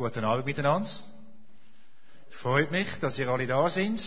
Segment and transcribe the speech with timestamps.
[0.00, 0.88] Guten Abend miteinander.
[2.30, 4.00] Freut mich, dass ihr alle da sind.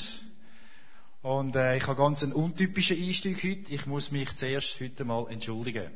[1.22, 3.72] Und äh, ich habe ganz einen untypischen Einstieg heute.
[3.72, 5.92] Ich muss mich zuerst heute mal entschuldigen.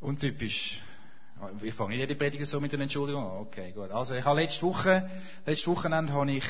[0.00, 0.82] Untypisch.
[1.62, 3.36] Ich fange nicht jede Predigt so mit einer Entschuldigung an.
[3.42, 3.92] Okay, gut.
[3.92, 5.08] Also ich habe letzte Woche,
[5.46, 6.44] letztes Wochenende habe ich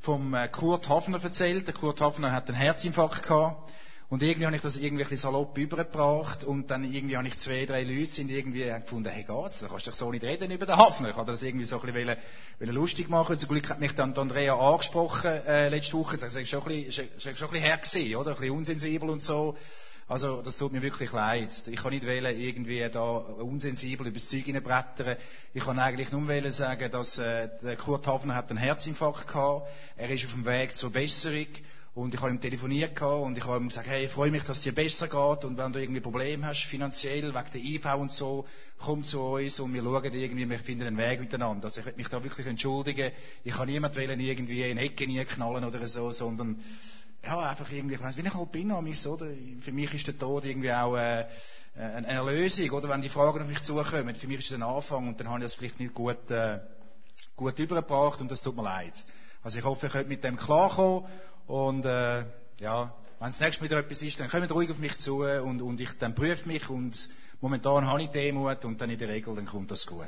[0.00, 1.66] vom äh, Kurt Hafner erzählt.
[1.66, 3.72] Der Kurt Hafner hat einen Herzinfarkt gehabt.
[4.10, 7.82] Und irgendwie habe ich das irgendwie salopp übergebracht und dann irgendwie habe ich zwei, drei
[7.82, 10.76] Leute sind irgendwie gefunden, hey geht's, da kannst du doch so nicht reden über den
[10.76, 11.10] Hafner.
[11.10, 12.16] Ich habe das irgendwie so ein bisschen
[12.58, 13.36] wollen, lustig machen.
[13.36, 16.16] Zum Glück hat mich dann Andrea angesprochen äh, letzte Woche.
[16.16, 18.30] Sie ist schon ein bisschen, schon ein bisschen her oder?
[18.30, 19.58] Ein bisschen unsensibel und so.
[20.08, 21.64] Also, das tut mir wirklich leid.
[21.66, 25.18] Ich kann nicht wählen, irgendwie da unsensibel über das Zeug hineinbrettern.
[25.52, 29.68] Ich kann eigentlich nur wählen sagen, dass äh, der Kurt Hafner hat einen Herzinfarkt gehabt.
[29.98, 31.48] Er ist auf dem Weg zur Besserung.
[31.98, 34.58] Und ich habe ihm telefoniert und ich habe ihm gesagt, hey, ich freue mich, dass
[34.58, 38.12] es dir besser geht und wenn du irgendwie Probleme hast, finanziell, wegen der IV und
[38.12, 38.46] so,
[38.78, 41.64] komm zu uns und wir schauen irgendwie, wir finden einen Weg miteinander.
[41.64, 43.10] Also ich möchte mich da wirklich entschuldigen.
[43.42, 46.62] Ich kann niemand wählen, irgendwie in Ecke nie knallen oder so, sondern,
[47.24, 49.26] ja, einfach irgendwie, ich weiss, wie ich halt bin, oder?
[49.60, 51.26] Für mich ist der Tod irgendwie auch, äh,
[51.74, 52.90] eine Erlösung, oder?
[52.90, 55.40] Wenn die Fragen auf mich zukommen, für mich ist es ein Anfang und dann habe
[55.40, 56.60] ich das vielleicht nicht gut, äh,
[57.34, 58.94] gut übergebracht und das tut mir leid.
[59.42, 61.04] Also ich hoffe, ihr könnt mit dem klarkommen
[61.46, 62.24] und äh,
[62.60, 65.62] ja, wenn das nächste Mal wieder etwas ist, dann kommt ruhig auf mich zu und,
[65.62, 67.08] und ich dann prüfe mich und
[67.40, 70.06] momentan habe ich Demut und dann in der Regel dann kommt das gut.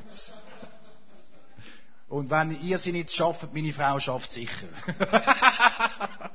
[2.08, 4.66] Und wenn ihr sie nicht schafft, meine Frau schafft sicher.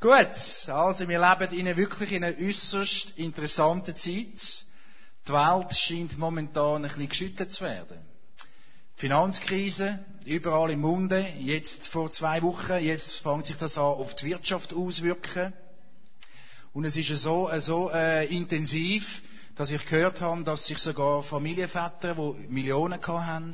[0.00, 4.64] gut, also wir leben in einer wirklich in einer äußerst interessanten Zeit.
[5.28, 8.15] Die Welt scheint momentan ein bisschen geschüttelt zu werden.
[8.96, 14.24] Finanzkrise, überall im Munde, jetzt vor zwei Wochen, jetzt fängt sich das an auf die
[14.24, 15.52] Wirtschaft auswirken.
[16.72, 19.22] Und es ist so, so äh, intensiv,
[19.54, 23.52] dass ich gehört habe, dass sich sogar Familienväter, die Millionen haben,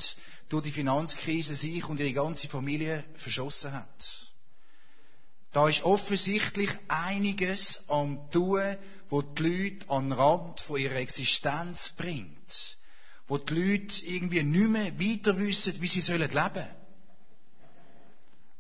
[0.48, 4.31] durch die Finanzkrise sich und ihre ganze Familie verschossen hat.
[5.51, 8.77] Da ist offensichtlich einiges am Tun,
[9.09, 12.79] wo die Leute an den Rand von ihrer Existenz bringt
[13.33, 16.67] wo die Leute irgendwie nicht mehr weiter wissen, wie sie sollen leben.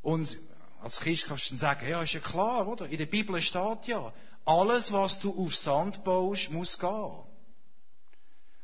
[0.00, 0.38] Und
[0.80, 2.88] als Christ kannst du dann sagen, ja, ist ja klar, oder?
[2.88, 4.14] In der Bibel steht ja,
[4.46, 7.12] alles, was du auf Sand baust, muss gehen.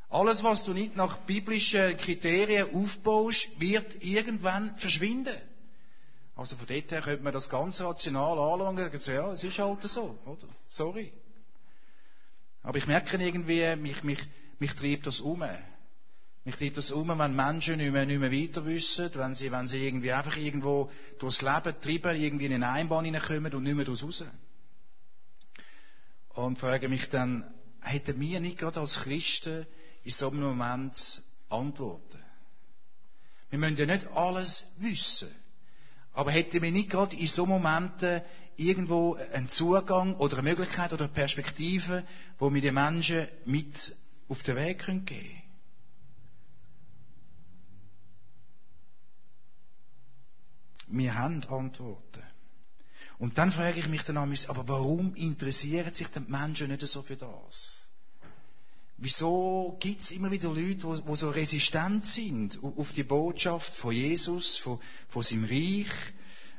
[0.09, 5.37] Alles, was du nicht nach biblischen Kriterien aufbaust, wird irgendwann verschwinden.
[6.37, 9.59] Also von dort her könnte man das ganz rational anschauen und sagen, ja, es ist
[9.59, 10.49] halt so, oder?
[10.71, 11.13] Sorry.
[12.63, 14.21] Aber ich merke irgendwie, mich, mich,
[14.59, 15.45] mich treibt das um.
[16.49, 19.67] Mich treibt das um, wenn Menschen nicht mehr, nicht mehr weiter wissen, wenn sie, wenn
[19.67, 23.85] sie irgendwie einfach irgendwo durchs Leben treiben, irgendwie in eine Einbahn hineinkommen und nicht mehr
[23.85, 24.25] durchs raus.
[26.31, 27.45] Und frage mich dann,
[27.83, 29.67] hätten wir nicht gerade als Christen
[30.05, 32.19] in so einem Moment Antworten?
[33.51, 35.29] Wir müssen ja nicht alles wissen.
[36.15, 38.23] Aber hätten wir nicht gerade in so Momenten
[38.57, 42.05] irgendwo einen Zugang oder eine Möglichkeit oder eine Perspektive,
[42.39, 43.95] wo wir den Menschen mit
[44.31, 45.48] auf den Weg geben können?
[50.91, 52.23] Wir haben Antworten.
[53.19, 57.17] Und dann frage ich mich dann aber warum interessieren sich die Menschen nicht so für
[57.17, 57.89] das?
[58.97, 64.59] Wieso gibt es immer wieder Leute, die so resistent sind auf die Botschaft von Jesus,
[64.59, 65.91] von, von seinem Reich?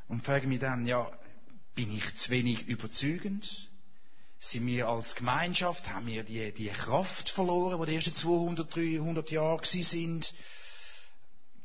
[0.07, 1.11] Und frage mich dann, ja,
[1.75, 3.69] bin ich zu wenig überzeugend?
[4.39, 9.31] Sind wir als Gemeinschaft, haben wir die, die Kraft verloren, die die ersten 200, 300
[9.31, 10.33] Jahre sind?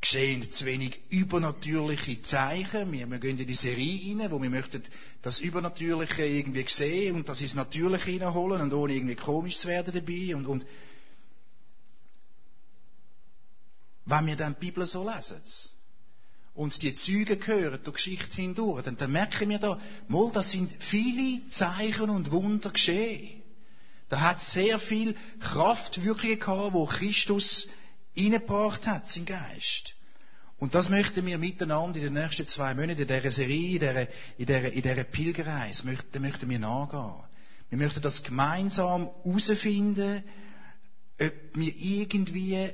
[0.05, 2.93] Sehen zu wenig übernatürliche Zeichen.
[2.93, 4.83] Wir, gehen in die Serie rein, wo wir möchten
[5.23, 9.95] das Übernatürliche irgendwie sehen und das ins Natürliche hineinholen und ohne irgendwie komisch zu werden
[9.95, 10.35] dabei.
[10.35, 10.67] Und, und
[14.07, 15.41] wenn wir dann die Bibel so lesen
[16.55, 20.73] und die Züge hören, die Geschichte hindurch, dann, dann merken wir da, mal, das sind
[20.79, 23.43] viele Zeichen und Wunder geschehen.
[24.09, 27.69] Da hat sehr viel Kraft wirklich gehabt, wo Christus
[28.17, 29.95] reingebracht hat, sein Geist.
[30.59, 34.01] Und das möchten wir miteinander in den nächsten zwei Monaten, in dieser Serie, in dieser,
[34.39, 37.25] in dieser, in dieser Pilgerreise, möchten, möchten wir nachgehen.
[37.71, 40.23] Wir möchten das gemeinsam herausfinden,
[41.21, 42.71] ob wir irgendwie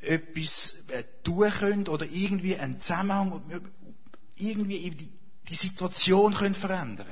[0.00, 3.42] etwas äh, tun können oder irgendwie einen Zusammenhang,
[4.36, 5.12] irgendwie die,
[5.48, 7.06] die Situation können verändern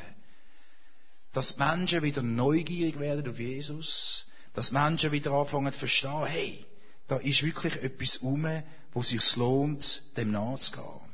[1.32, 6.66] Dass Menschen wieder neugierig werden auf Jesus, dass Menschen wieder anfangen zu verstehen, hey,
[7.10, 8.46] da ist wirklich etwas um,
[8.92, 11.10] wo sich lohnt, dem nachzugehen.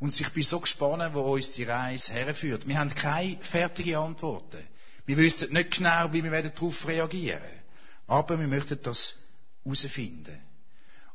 [0.00, 2.66] Und ich bin so gespannt, wo uns die Reise herführt.
[2.66, 4.58] Wir haben keine fertigen Antworten.
[5.06, 7.60] Wir wissen nicht genau, wie wir darauf reagieren werden.
[8.08, 9.14] Aber wir möchten das
[9.62, 10.40] herausfinden.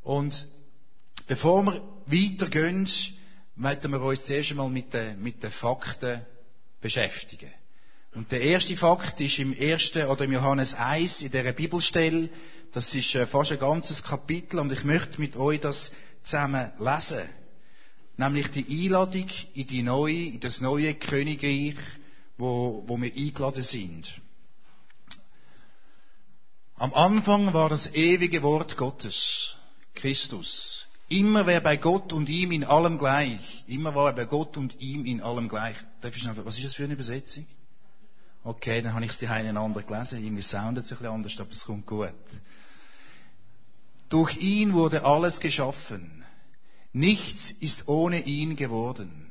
[0.03, 0.47] Und
[1.27, 2.87] bevor wir weitergehen,
[3.57, 6.25] möchten wir uns zuerst einmal mit den, mit den Fakten
[6.79, 7.51] beschäftigen.
[8.17, 12.29] Und der erste Fakt ist im ersten oder im Johannes 1 in dieser Bibelstelle.
[12.71, 15.91] Das ist äh, fast ein ganzes Kapitel und ich möchte mit euch das
[16.23, 17.29] zusammen lesen.
[18.17, 21.75] Nämlich die Einladung in die neue, in das neue Königreich,
[22.39, 24.11] wo, wo wir eingeladen sind.
[26.77, 29.55] Am Anfang war das ewige Wort Gottes,
[29.93, 30.87] Christus.
[31.07, 33.63] Immer wer bei Gott und ihm in allem gleich.
[33.67, 35.75] Immer war er bei Gott und ihm in allem gleich.
[36.01, 37.45] Was ist das für eine Übersetzung?
[38.47, 40.23] Okay, dann habe ich es die einander gelesen.
[40.23, 42.13] Irgendwie soundet es ein bisschen anders, aber es kommt gut.
[44.07, 46.23] Durch ihn wurde alles geschaffen.
[46.93, 49.29] Nichts ist ohne ihn geworden.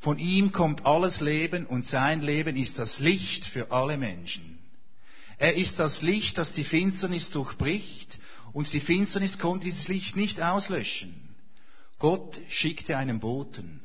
[0.00, 4.58] Von ihm kommt alles Leben und sein Leben ist das Licht für alle Menschen.
[5.38, 8.18] Er ist das Licht, das die Finsternis durchbricht
[8.52, 11.14] und die Finsternis konnte dieses Licht nicht auslöschen.
[11.98, 13.80] Gott schickte einen Boten,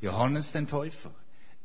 [0.00, 1.12] Johannes den Täufer.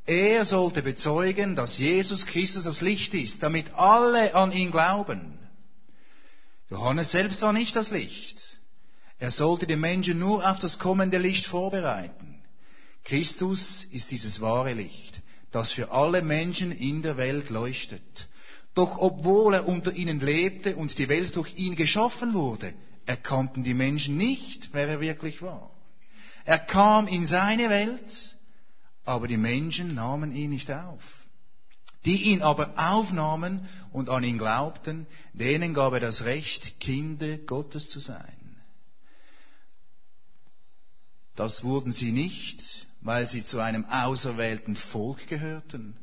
[0.06, 5.40] Er sollte bezeugen, dass Jesus Christus das Licht ist, damit alle an ihn glauben.
[6.70, 8.42] Johannes selbst war nicht das Licht.
[9.18, 12.44] Er sollte die Menschen nur auf das kommende Licht vorbereiten.
[13.04, 15.22] Christus ist dieses wahre Licht,
[15.52, 18.28] das für alle Menschen in der Welt leuchtet.
[18.74, 22.74] Doch obwohl er unter ihnen lebte und die Welt durch ihn geschaffen wurde,
[23.06, 25.72] erkannten die Menschen nicht, wer er wirklich war.
[26.44, 28.35] Er kam in seine Welt,
[29.06, 31.04] aber die Menschen nahmen ihn nicht auf.
[32.06, 37.90] Die ihn aber aufnahmen und an ihn glaubten, denen gab er das Recht, Kinder Gottes
[37.90, 38.58] zu sein.
[41.36, 45.98] Das wurden sie nicht, weil sie zu einem auserwählten Volk gehörten,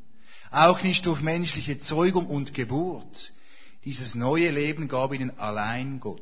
[0.51, 3.33] auch nicht durch menschliche Zeugung und Geburt.
[3.85, 6.21] Dieses neue Leben gab ihnen allein Gott.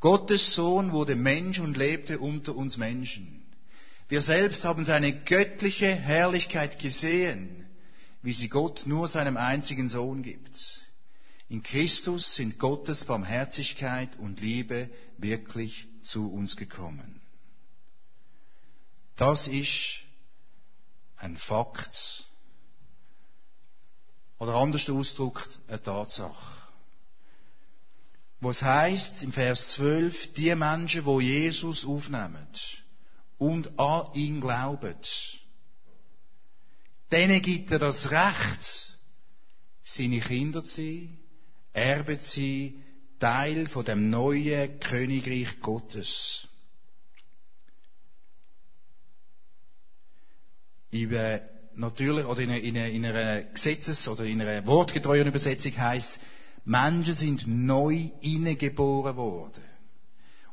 [0.00, 3.42] Gottes Sohn wurde Mensch und lebte unter uns Menschen.
[4.08, 7.66] Wir selbst haben seine göttliche Herrlichkeit gesehen,
[8.22, 10.58] wie sie Gott nur seinem einzigen Sohn gibt.
[11.50, 17.20] In Christus sind Gottes Barmherzigkeit und Liebe wirklich zu uns gekommen.
[19.16, 20.00] Das ist
[21.16, 22.24] ein Fakt.
[24.38, 26.56] Oder anders ausgedrückt, eine Tatsache.
[28.40, 32.46] Was heißt im Vers 12, die Menschen, wo Jesus aufnehmen,
[33.38, 34.96] und an ihn glauben,
[37.10, 38.98] denen gibt er das Recht,
[39.82, 41.18] seine Kinder zu sein,
[41.72, 42.84] Erbe zu sein,
[43.18, 46.46] Teil von dem neuen Königreich Gottes.
[50.90, 51.40] Über
[51.74, 56.20] natürlich, oder in einer, in einer, in einer Gesetzes- oder in einer wortgetreuen Übersetzung heißt,
[56.64, 59.64] Menschen sind neu innegeboren worden.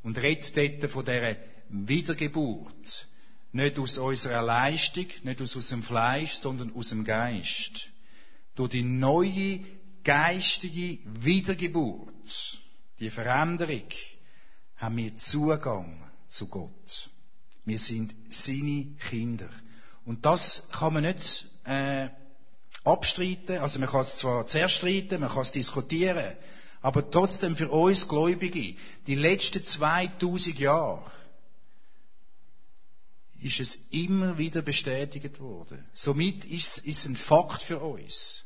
[0.02, 1.36] Und redet dort von dieser
[1.70, 3.08] Wiedergeburt.
[3.52, 7.90] Nicht aus unserer Leistung, nicht aus unserem Fleisch, sondern aus dem Geist.
[8.56, 9.62] Durch die neue
[10.04, 12.60] geistige Wiedergeburt,
[13.00, 13.90] die Veränderung,
[14.78, 17.10] haben wir Zugang zu Gott.
[17.66, 19.50] Wir sind seine Kinder.
[20.06, 22.10] Und das kann man nicht äh,
[22.84, 23.58] abstreiten.
[23.58, 26.36] Also man kann es zwar zerstreiten, man kann es diskutieren,
[26.82, 28.76] aber trotzdem für uns Gläubige,
[29.08, 31.12] die letzten 2000 Jahre,
[33.46, 35.86] ist es immer wieder bestätigt worden.
[35.94, 38.44] Somit ist es ein Fakt für uns.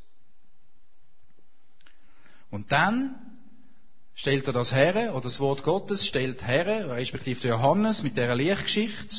[2.50, 3.14] Und dann
[4.14, 9.16] stellt er das her, oder das Wort Gottes stellt her, respektive Johannes mit der Lichtgeschichte.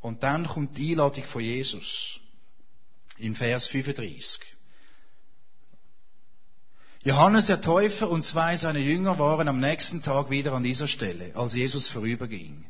[0.00, 2.18] Und dann kommt die Einladung von Jesus.
[3.18, 4.40] In Vers 35.
[7.02, 11.36] Johannes der Täufer und zwei seiner Jünger waren am nächsten Tag wieder an dieser Stelle,
[11.36, 12.64] als Jesus vorüberging.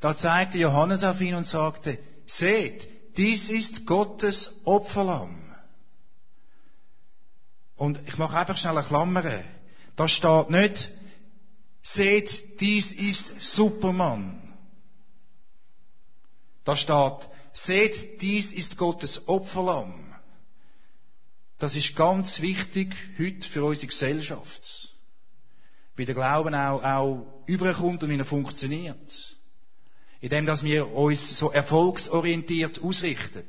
[0.00, 5.42] Da zeigte Johannes auf ihn und sagte, seht, dies ist Gottes Opferlamm.
[7.76, 9.44] Und ich mache einfach schnell eine Klammer.
[9.96, 10.90] Da steht nicht,
[11.82, 14.54] seht, dies ist Superman.
[16.64, 20.14] Da steht, seht, dies ist Gottes Opferlamm.
[21.58, 24.94] Das ist ganz wichtig heute für unsere Gesellschaft.
[25.94, 29.35] Wie der Glauben auch, auch überkommt und wie er funktioniert
[30.20, 33.44] indem dass wir uns so erfolgsorientiert ausrichten.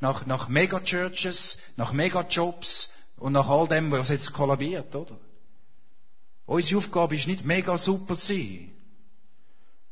[0.00, 5.18] Nach, nach Megachurches, nach Megajobs und nach all dem, was jetzt kollabiert, oder?
[6.46, 8.70] Unsere Aufgabe ist nicht mega super zu sein,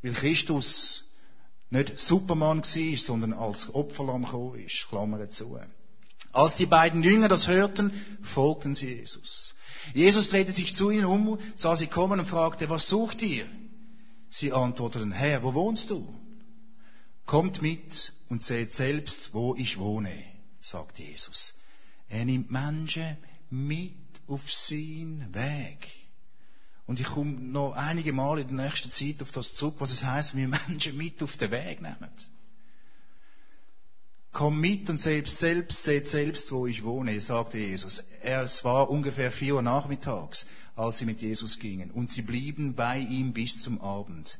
[0.02, 1.04] weil Christus
[1.70, 4.86] nicht Supermann war, sondern als Opferlamm gekommen ist.
[4.88, 5.58] Klammer zu.
[6.32, 7.92] Als die beiden Jünger das hörten,
[8.22, 9.54] folgten sie Jesus.
[9.94, 13.46] Jesus drehte sich zu ihnen um, sah sie kommen und fragte, was sucht ihr?
[14.30, 16.06] Sie antworteten, Herr, wo wohnst du?
[17.24, 20.12] Kommt mit und seht selbst, wo ich wohne,
[20.60, 21.54] sagt Jesus.
[22.08, 23.16] Er nimmt Menschen
[23.50, 23.94] mit
[24.28, 25.88] auf seinen Weg.
[26.86, 30.04] Und ich komme noch einige Mal in der nächsten Zeit auf das zurück, was es
[30.04, 32.10] heißt, wenn wir Menschen mit auf den Weg nehmen.
[34.32, 38.04] Komm mit und selbst, selbst, seht selbst, wo ich wohne, sagte Jesus.
[38.22, 41.90] Es war ungefähr vier Uhr nachmittags, als sie mit Jesus gingen.
[41.90, 44.38] Und sie blieben bei ihm bis zum Abend.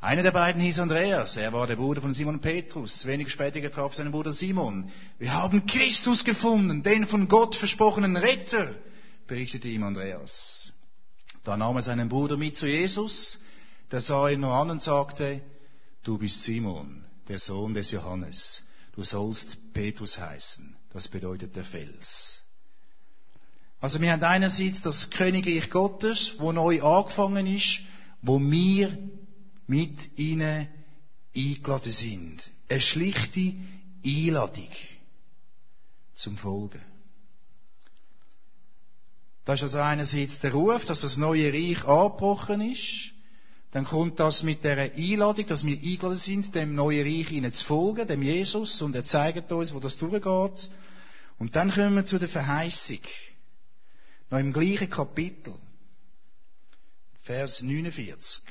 [0.00, 1.36] Einer der beiden hieß Andreas.
[1.36, 3.06] Er war der Bruder von Simon Petrus.
[3.06, 4.90] Wenig später getraf seinen Bruder Simon.
[5.18, 8.74] Wir haben Christus gefunden, den von Gott versprochenen Retter,
[9.26, 10.72] berichtete ihm Andreas.
[11.44, 13.38] Da nahm er seinen Bruder mit zu Jesus.
[13.90, 15.42] Der sah ihn nur an und sagte,
[16.02, 18.64] du bist Simon, der Sohn des Johannes
[18.94, 20.76] du sollst Petrus heißen.
[20.92, 22.42] Das bedeutet der Fels.
[23.84, 27.80] Also wir haben einerseits das Königreich Gottes, wo neu angefangen ist,
[28.22, 28.96] wo wir
[29.66, 30.68] mit ihnen
[31.36, 32.50] eingeladen sind.
[32.70, 33.52] Eine schlichte
[34.02, 34.70] Einladung
[36.14, 36.80] zum Folgen.
[39.44, 43.10] Das ist also einerseits der Ruf, dass das neue Reich angebrochen ist
[43.72, 47.66] dann kommt das mit der Einladung, dass wir eingeladen sind, dem neuen Reich ihnen zu
[47.66, 50.70] folgen, dem Jesus, und er zeigt uns, wo das durchgeht.
[51.38, 53.00] Und dann kommen wir zu der Verheißung.
[54.34, 55.54] Noch im gleichen Kapitel.
[57.22, 58.42] Vers 49.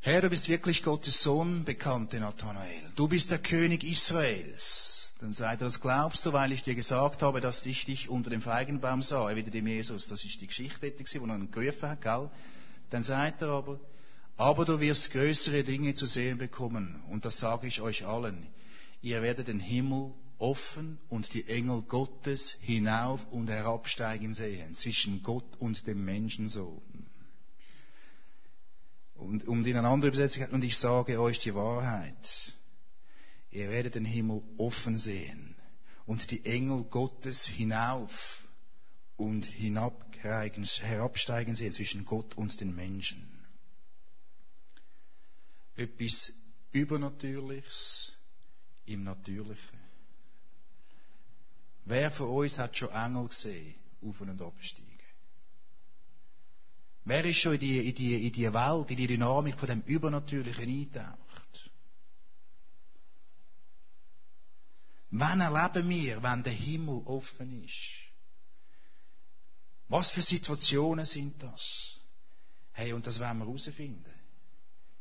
[0.00, 2.80] Herr, du bist wirklich Gottes Sohn, bekannte Nathanael.
[2.94, 5.12] Du bist der König Israels.
[5.20, 8.30] Dann sagt er, das glaubst du, weil ich dir gesagt habe, dass ich dich unter
[8.30, 10.08] dem Feigenbaum sah, wieder dem Jesus.
[10.08, 12.30] Das ist die Geschichte, wo er ihn gerufen hat, gell?
[12.88, 13.78] Dann sagt er aber,
[14.38, 17.02] aber du wirst größere Dinge zu sehen bekommen.
[17.10, 18.46] Und das sage ich euch allen.
[19.02, 25.56] Ihr werdet den Himmel offen und die Engel Gottes hinauf und herabsteigen sehen, zwischen Gott
[25.58, 27.06] und dem Menschensohn.
[29.14, 32.54] Und um in eine andere Übersetzung, und ich sage euch die Wahrheit.
[33.50, 35.54] Ihr werdet den Himmel offen sehen
[36.04, 38.46] und die Engel Gottes hinauf
[39.16, 43.26] und herabsteigen sehen zwischen Gott und den Menschen.
[45.74, 46.32] Etwas
[46.72, 48.12] Übernatürliches
[48.84, 49.75] im Natürlichen.
[51.86, 54.90] Wer von uns hat schon Engel gesehen, auf und absteigen?
[57.04, 59.82] Wer ist schon in die, in die, in die Welt, in die Dynamik von dem
[59.82, 61.70] Übernatürlichen eintaucht?
[65.10, 68.02] Wann erleben wir, wenn der Himmel offen ist?
[69.86, 72.00] Was für Situationen sind das?
[72.72, 74.12] Hey, und das werden wir herausfinden.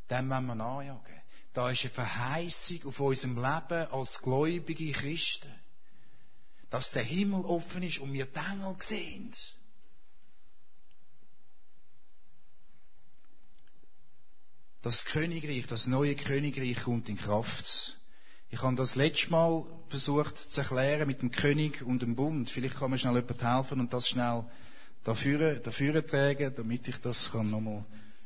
[0.08, 1.22] Dem werden wir nachjagen.
[1.51, 5.51] Da ist eine Verheißung auf unserem Leben als gläubige Christen.
[6.69, 9.31] Dass der Himmel offen ist und wir die Engel sehen.
[14.81, 17.98] Das Königreich, das neue Königreich kommt in Kraft.
[18.51, 22.51] Ich habe das letzte Mal versucht zu erklären mit dem König und dem Bund.
[22.51, 24.45] Vielleicht kann mir schnell jemand helfen und das schnell
[25.03, 27.84] dafür, dafür tragen, damit ich das kann nochmal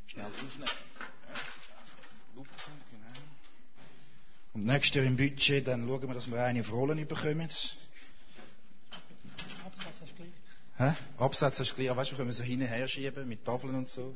[0.07, 0.69] schnell aufnehmen
[4.53, 7.41] Und nächstes Jahr im Budget, dann schauen wir, dass wir eine auf Rollen bekommen.
[9.65, 10.29] Absatz hast du gleich.
[10.79, 10.93] Hä?
[11.17, 11.93] Absatz hast du gleich.
[11.93, 14.15] Weißt du, wir können so hinterher schieben mit Tafeln und so.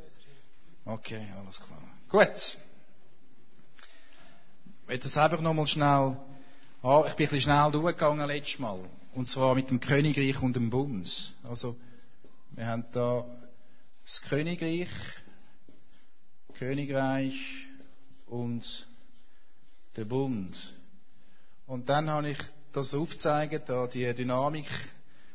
[0.85, 1.81] Okay, alles klar.
[2.07, 2.57] Gut.
[4.83, 6.17] Ich will das einfach nochmal schnell,
[6.81, 8.79] ah, ich bin ein bisschen schnell durchgegangen letztes Mal.
[9.13, 11.33] Und zwar mit dem Königreich und dem Bund.
[11.43, 11.75] Also,
[12.51, 13.25] wir haben da
[14.05, 14.89] das Königreich,
[16.53, 17.67] Königreich
[18.27, 18.87] und
[19.97, 20.57] der Bund.
[21.67, 22.37] Und dann habe ich
[22.71, 24.67] das aufgezeigt, da die Dynamik.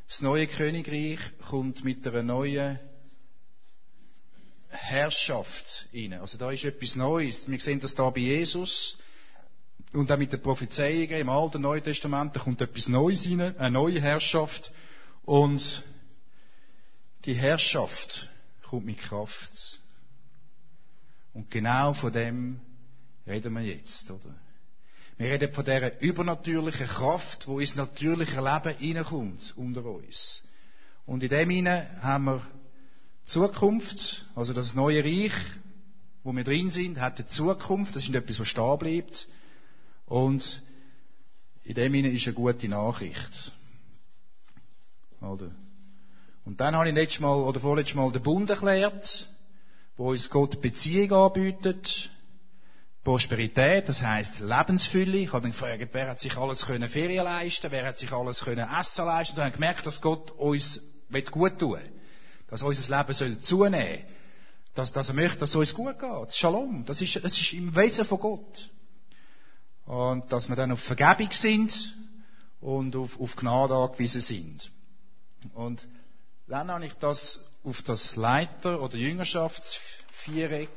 [0.09, 2.79] Das neue Königreich kommt mit einer neuen
[4.69, 6.13] Herrschaft rein.
[6.13, 7.47] Also da ist etwas Neues.
[7.47, 8.97] Wir sehen das da bei Jesus.
[9.93, 13.69] Und auch mit den Prophezeiungen im Alten Neuen Testament, da kommt etwas Neues rein, eine
[13.69, 14.71] neue Herrschaft.
[15.25, 15.83] Und
[17.25, 18.29] die Herrschaft
[18.63, 19.79] kommt mit Kraft.
[21.35, 22.59] Und genau von dem
[23.27, 24.35] reden wir jetzt, oder?
[25.19, 30.47] Wir reden von dieser übernatürlichen Kraft, wo ins natürliche Leben hineinkommt unter uns.
[31.05, 32.41] Und in dem hinein haben wir
[33.25, 35.33] Zukunft, also das neue Reich,
[36.23, 39.27] wo wir drin sind, hat eine Zukunft, das ist nicht etwas, was stehen bleibt.
[40.05, 40.63] Und
[41.65, 43.51] in dem Sinne ist eine gute Nachricht.
[45.19, 45.51] Oder?
[46.45, 49.29] Und dann habe ich letztes Mal, oder vorletztes Mal den Bund erklärt,
[49.97, 52.09] wo uns Gott Beziehung anbietet.
[53.09, 55.17] Prosperität, das heißt Lebensfülle.
[55.17, 58.41] Ich habe dann gefragt, wer hat sich alles können Ferien leisten, wer hat sich alles
[58.41, 59.31] können Essen leisten.
[59.31, 60.79] Und dann habe ich gemerkt, dass Gott uns
[61.31, 61.79] gut tun.
[62.51, 64.05] Dass unser Leben soll zunehmen.
[64.75, 66.35] dass, dass er möchte, dass es uns gut geht.
[66.35, 66.85] Shalom.
[66.85, 68.69] Das ist, das ist im Wesen von Gott.
[69.87, 71.95] Und dass wir dann auf Vergebung sind
[72.61, 74.71] und auf, auf Gnade angewiesen sind.
[75.55, 75.87] Und
[76.47, 80.69] dann habe ich das auf das Leiter- oder Jüngerschaftsviereck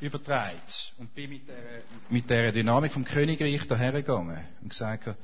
[0.00, 0.50] übertragen
[0.98, 5.16] und bin mit der, mit der Dynamik vom Königreich dahergegangen und gesagt,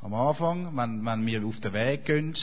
[0.00, 2.34] am Anfang, wenn, wenn wir auf den Weg gehen,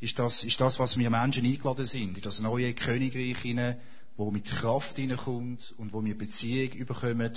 [0.00, 3.80] ist das, ist das, was wir Menschen eingeladen sind, in das neue Königreich hinein,
[4.16, 7.32] wo mit Kraft hineinkommt und wo wir Beziehung überkommen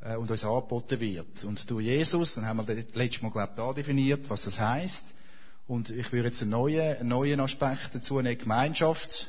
[0.00, 1.44] äh, und uns angeboten wird.
[1.44, 4.58] Und durch Jesus, dann haben wir das letzte Mal, glaube ich, da definiert, was das
[4.58, 5.14] heißt.
[5.66, 9.28] Und ich würde jetzt einen neuen, einen neuen Aspekt dazu nehmen, Gemeinschaft.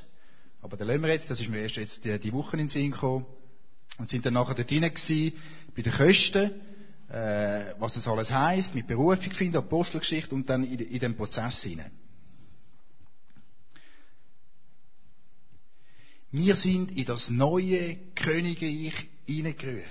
[0.61, 2.91] Aber den lassen wir jetzt, das ist mir erst jetzt die, die Woche in Sinn
[2.91, 3.25] gekommen.
[3.97, 5.33] Und sind dann nachher dort hinein gewesen,
[5.75, 6.51] bei den Kosten,
[7.09, 11.63] äh, was das alles heisst, mit Berufung finden, Apostelgeschichte und dann in, in den Prozess
[11.63, 11.91] hinein.
[16.31, 19.83] Wir sind in das neue Königreich hineingerufen.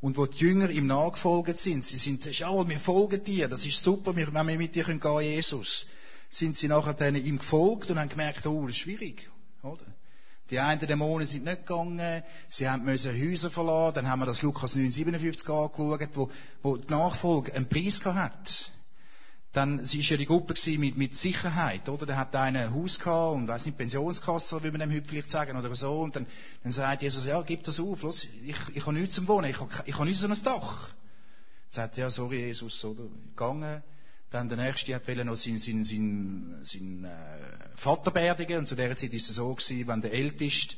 [0.00, 3.82] Und wo die Jünger ihm nachgefolgt sind, sie sind ja, wir folgen dir, das ist
[3.82, 5.86] super, wenn wir mit dir gehen Jesus.
[6.34, 9.30] Sind sie nachher ihm gefolgt und haben gemerkt, oh, das ist schwierig,
[9.62, 9.84] oder?
[10.50, 14.42] Die einen Dämonen sind nicht gegangen, sie haben müssen Häuser verlassen, dann haben wir das
[14.42, 16.30] Lukas 9,57 angeschaut, wo,
[16.62, 18.72] wo die Nachfolge einen Preis hat
[19.54, 22.06] dann sie ist ja die Gruppe mit, mit Sicherheit, oder?
[22.06, 25.30] Da hat einer ein Haus gehabt und weiß nicht Pensionskasse, wie man dem heute vielleicht
[25.30, 26.26] sagen oder so und dann,
[26.64, 29.60] dann sagt Jesus ja gib das auf, los, ich, ich habe nichts zum Wohnen, ich
[29.60, 30.88] habe, ich habe nichts an ein Dach.
[31.72, 33.04] Dann sagt ja sorry Jesus, oder?
[33.30, 33.82] Gegangen.
[34.34, 38.96] Dann der nächste hat noch seinen, seinen, seinen, seinen äh, Vater beerdigen und zu der
[38.96, 40.74] Zeit ist es so gewesen, wenn der Älteste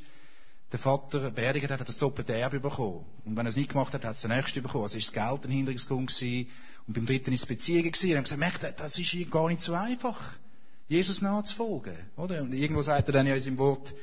[0.71, 3.07] der Vater beerdigt hat, hat er das doppelte Erbe bekommen.
[3.25, 4.85] Und wenn er es nicht gemacht hat, hat es der Nächste bekommen.
[4.85, 6.51] Also ist das Geld ein Hinderungsgrund gewesen.
[6.87, 8.11] Und beim dritten ist es Beziehung gewesen.
[8.11, 10.35] Und haben gesagt, merkt, das ist gar nicht so einfach,
[10.89, 12.43] Jesus nachzufolgen, oder?
[12.43, 13.95] Und irgendwo sagt er dann ja in seinem Wort,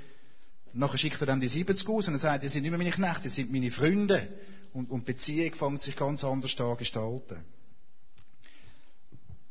[0.74, 2.90] nachher schickt er dann die 70 aus und er sagt, die sind nicht mehr meine
[2.90, 4.30] Knechte, die sind meine Freunde.
[4.74, 7.38] Und, und Beziehung fängt sich ganz anders an gestalten.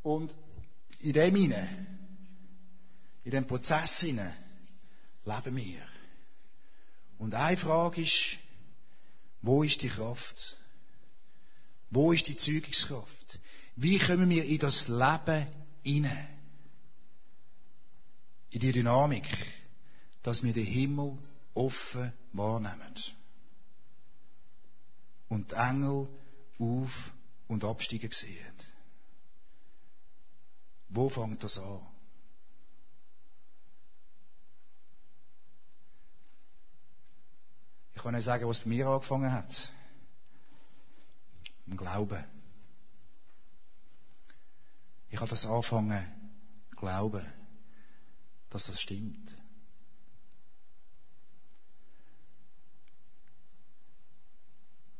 [0.03, 0.37] Und
[1.01, 1.99] in dem hinein,
[3.25, 4.35] in dem Prozess hinein,
[5.25, 5.83] leben wir.
[7.19, 8.39] Und eine Frage ist,
[9.43, 10.57] wo ist die Kraft?
[11.91, 13.39] Wo ist die Zeugungskraft?
[13.77, 15.47] Wie kommen wir in das Leben
[15.83, 16.29] hinein?
[18.51, 19.27] In die Dynamik,
[20.23, 21.19] dass wir den Himmel
[21.55, 22.95] offen wahrnehmen.
[25.29, 26.09] Und die Engel
[26.59, 27.13] auf
[27.49, 28.72] und absteigen sehen.
[30.95, 31.81] Wo fängt das an?
[37.95, 39.73] Ich kann euch sagen, was bei mir angefangen hat.
[41.67, 42.23] Im Glauben.
[45.09, 46.05] Ich habe das angefangen,
[46.77, 47.25] glauben,
[48.51, 49.31] dass das stimmt.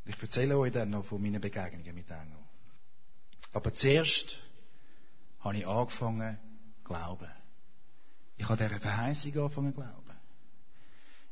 [0.07, 2.49] Ich erzähle euch dann noch von meinen Begegnungen mit Engeln.
[3.53, 4.39] Aber zuerst
[5.43, 6.39] habe ich angefangen,
[6.85, 7.29] glauben.
[8.37, 10.03] Ich habe dieser Verheißung angefangen, glauben.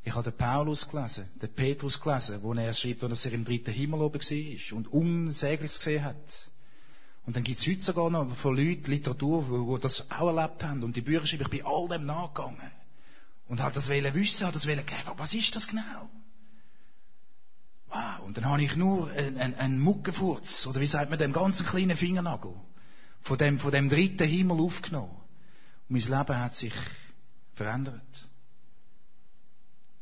[0.03, 3.71] Ich habe den Paulus gelesen, den Petrus gelesen, wo er schreibt, dass er im dritten
[3.71, 6.51] Himmel oben war und Unsägliches gesehen hat.
[7.25, 10.83] Und dann gibt es heute sogar noch von Leuten Literatur, die das auch erlebt haben.
[10.83, 12.71] Und die Bücher schreiben, ich bin all dem nachgegangen.
[13.47, 15.11] Und halt das wollen wissen, hat das wollen geben.
[15.17, 16.09] Was ist das genau?
[17.89, 18.25] Wow.
[18.25, 21.65] Und dann habe ich nur einen, einen, einen Muckenfurz, oder wie sagt man dem, ganzen
[21.65, 22.55] kleinen Fingernagel,
[23.21, 25.15] von dem, von dem dritten Himmel aufgenommen.
[25.89, 26.73] Und mein Leben hat sich
[27.55, 28.29] verändert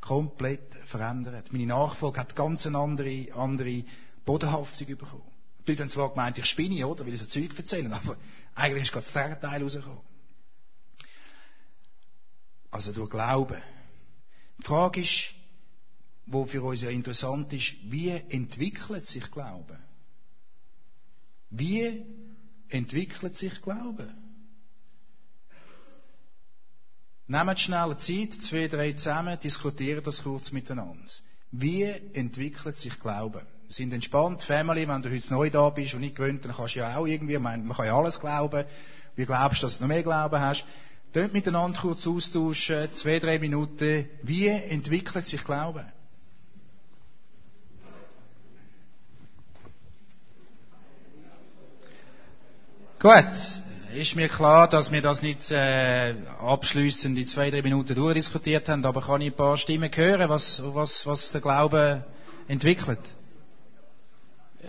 [0.09, 1.53] komplett verändert.
[1.53, 3.83] Meine Nachfolge hat ganz eine andere, andere
[4.25, 5.21] Bodenhaftung bekommen.
[5.67, 8.17] Die Leute haben zwar gemeint, ich spinne, oder, weil ich so Zeug erzähle, aber
[8.55, 10.01] eigentlich ist gerade das Gegenteil rausgekommen.
[12.71, 13.61] Also durch Glauben.
[14.57, 15.35] Die Frage ist,
[16.25, 19.77] wo für uns ja interessant ist, wie entwickelt sich Glauben?
[21.51, 22.03] Wie
[22.69, 24.09] entwickelt sich Glauben?
[27.27, 31.05] Nehmt schnell Zeit, zwei, drei zusammen, diskutiert das kurz miteinander.
[31.51, 33.45] Wie entwickelt sich Glauben?
[33.67, 36.73] Wir sind entspannt, Family, wenn du heute neu da bist und nicht gewöhnt, dann kannst
[36.75, 38.65] du ja auch irgendwie, man, kann ja alles glauben.
[39.15, 40.65] Wie glaubst du, dass du noch mehr Glauben hast?
[41.13, 44.09] Dort miteinander kurz austauschen, zwei, drei Minuten.
[44.23, 45.85] Wie entwickelt sich Glauben?
[53.01, 53.61] Gut,
[53.95, 58.85] ist mir klar, dass wir das nicht äh, abschließend in zwei, drei Minuten durchdiskutiert haben,
[58.85, 62.03] aber kann ich ein paar Stimmen hören, was, was, was der Glaube
[62.49, 62.99] entwickelt?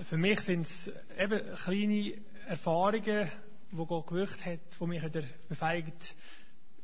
[0.09, 2.15] Für mich sind es eben kleine
[2.47, 3.33] Erfahrungen,
[3.73, 6.15] die Gott gewirkt hat, die mich wieder befähigt,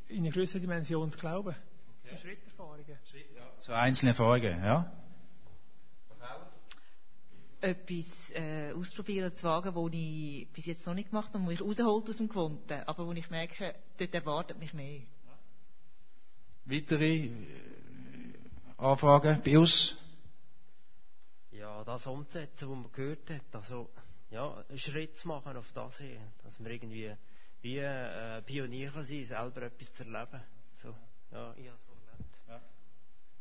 [0.09, 1.55] in eine größere Dimension zu glauben.
[2.03, 2.99] So Schritterfahrungen.
[3.61, 4.93] So einzelne Erfahrungen, ja?
[7.61, 11.61] Etwas äh, ausprobieren zu wagen, was ich bis jetzt noch nicht gemacht habe, wo ich
[11.61, 15.03] rausholt aus dem Gewohnten, aber wo ich merke, dort erwartet mich mehr.
[16.65, 17.31] Weitere äh,
[18.77, 19.97] Anfragen bei uns?
[21.53, 23.55] Ja, das umzusetzen, was man gehört hat.
[23.55, 23.89] Also,
[24.31, 27.15] ja, einen Schritt zu machen auf das hin, dass man irgendwie
[27.63, 30.43] wie äh, Pionier kann sein, selber etwas zu erleben.
[30.75, 30.89] So,
[31.33, 32.37] ja, ich habe so erlebt.
[32.49, 32.61] Ja.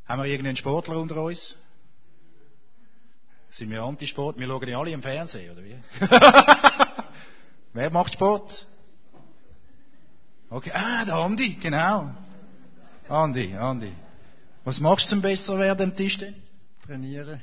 [0.06, 1.58] Haben wir irgendeinen Sportler unter uns?
[3.50, 4.38] Sind wir Antisport?
[4.38, 5.78] Wir schauen ja alle im Fernsehen, oder wie?
[7.74, 8.68] Wer macht Sport?
[10.50, 12.12] Okay, ah, der Andi, genau.
[13.10, 13.92] Andi, Andi.
[14.64, 16.36] Was machst du zum besser werden am Tisch denn?
[16.86, 17.42] Trainieren.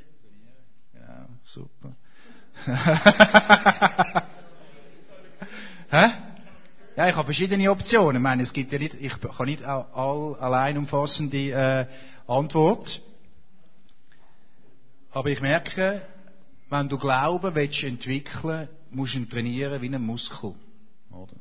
[0.94, 1.94] Ja, super.
[5.90, 6.10] Hä?
[6.96, 8.16] Ja, ich habe verschiedene Optionen.
[8.16, 11.86] Ich meine, es gibt ja nicht, ich kann nicht all allein umfassende äh,
[12.26, 13.02] Antwort.
[15.12, 16.02] Aber ich merke,
[16.70, 20.54] wenn du Glauben willst entwickeln, musst du ihn trainieren wie einen Muskel.
[21.10, 21.36] Oder?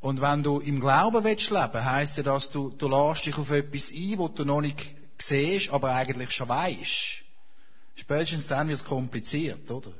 [0.00, 3.50] Und wenn du im Glauben willst leben, heisst ja, dass du, du lässt dich auf
[3.50, 7.22] etwas ein, was du noch nicht siehst, aber eigentlich schon weißt.
[7.96, 9.92] Spätestens dann wird es kompliziert, oder?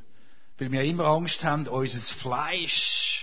[0.59, 3.22] Weil wir immer Angst haben, unser Fleisch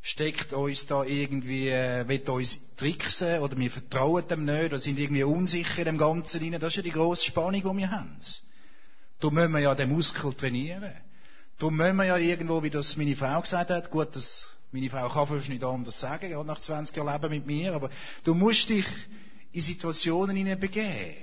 [0.00, 4.98] steckt uns da irgendwie, äh, will uns tricksen oder wir vertrauen dem nicht oder sind
[4.98, 6.60] irgendwie unsicher in dem Ganzen rein.
[6.60, 8.18] Das ist ja die grosse Spannung, die wir haben.
[9.20, 10.92] Darum müssen wir ja den Muskel trainieren.
[11.58, 15.08] Darum müssen wir ja irgendwo, wie das meine Frau gesagt hat, gut, das, meine Frau
[15.08, 17.90] kann fast nicht anders sagen, ja, nach 20 Jahren Leben mit mir, aber
[18.22, 18.86] du musst dich
[19.50, 21.16] in Situationen hineinbegeben,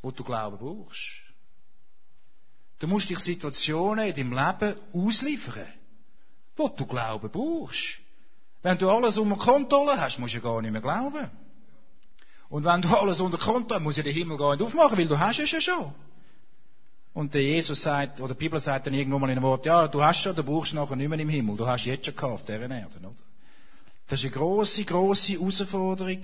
[0.00, 1.22] wo du Glauben brauchst.
[2.78, 5.66] Du musst dich Situationen in deinem Leben ausliefern
[6.56, 7.98] wo du Glauben brauchst.
[8.62, 11.30] Wenn du alles unter Kontrolle hast, musst du gar nicht mehr glauben.
[12.48, 15.08] Und wenn du alles unter Kontrolle hast, muss ja der Himmel gar nicht aufmachen, weil
[15.08, 15.94] du hast es ja schon.
[17.12, 19.86] Und der Jesus sagt, oder die Bibel sagt dann irgendwo mal in einem Wort, ja,
[19.86, 22.32] du hast schon, du brauchst nachher nicht mehr im Himmel, du hast jetzt schon gehabt
[22.32, 23.14] auf dieser Erde, oder?
[24.08, 26.22] Das ist eine grosse, grosse Herausforderung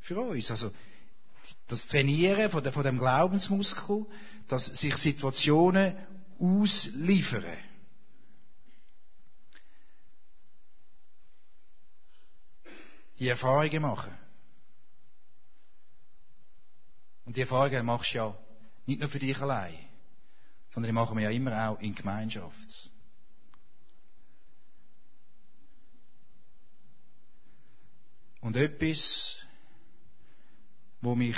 [0.00, 0.50] für uns.
[0.50, 0.70] Also,
[1.66, 4.06] das Trainieren von, dem Glaubensmuskel,
[4.48, 5.94] dass sich Situationen
[6.38, 7.44] ausliefern.
[13.18, 14.16] Die Erfahrungen machen.
[17.24, 18.38] Und die Erfahrungen machst du ja
[18.86, 19.76] nicht nur für dich allein,
[20.70, 22.90] sondern die machen wir ja immer auch in Gemeinschaft.
[28.40, 29.36] Und etwas,
[31.00, 31.36] wo mich,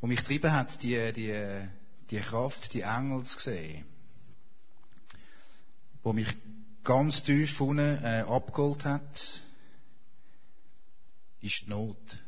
[0.00, 1.68] wo mich getrieben hat, die, die,
[2.10, 3.86] die Kraft, die Engel zu sehen,
[6.02, 6.28] wo mich
[6.88, 9.42] ganz tief unten äh, abgeholt hat,
[11.42, 12.18] ist die Not.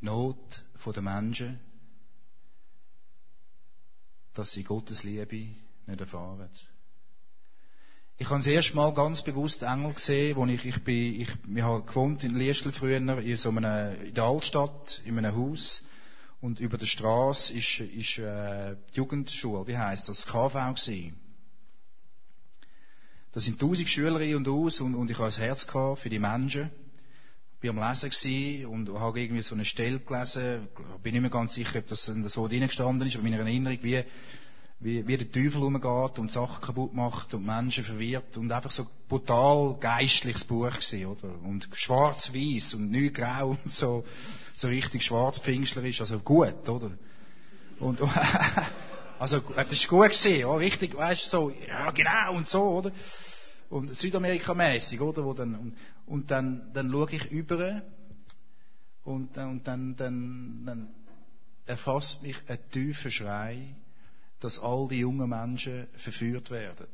[0.00, 1.60] Die Not der Menschen,
[4.34, 5.54] dass sie Gottes Liebe
[5.86, 6.50] nicht erfahren.
[8.18, 11.64] Ich habe das erste Mal ganz bewusst Engel gesehen, wo ich, ich bin, ich, wir
[11.64, 15.84] haben gewohnt in Liestl früher, in so einem, in der Altstadt, in einem Haus.
[16.40, 21.23] Und über der Straße ist, ist, äh, die Jugendschule, wie heisst das, das KV gewesen.
[23.34, 26.20] Da sind tausend Schüler ein und aus und, und ich habe ein Herz für die
[26.20, 26.70] Menschen.
[27.60, 30.68] Ich war am Lesen und habe irgendwie so eine Stelle gelesen.
[30.96, 33.42] Ich bin nicht mehr ganz sicher, ob das so drin gestanden ist, aber in meiner
[33.42, 34.04] Erinnerung, wie,
[34.78, 38.86] wie, wie der Teufel umgeht und Sachen kaputt macht und Menschen verwirrt und einfach so
[39.08, 41.34] brutal geistliches Buch gewesen, oder?
[41.42, 44.04] Und schwarz-weiß und nicht grau und so,
[44.54, 46.92] so richtig schwarz-pfingslerisch, also gut, oder?
[47.80, 48.00] Und,
[49.24, 52.92] Also, das ist gut gesehen, ja, richtig, weißt du, so, ja, genau, und so, oder?
[53.70, 55.24] Und Südamerika-mäßig, oder?
[55.24, 57.80] Wo dann, und, und dann, dann schaue ich über,
[59.02, 60.88] und, und dann, dann, dann
[61.64, 63.74] erfasst mich ein tiefer Schrei,
[64.40, 66.86] dass all die jungen Menschen verführt werden.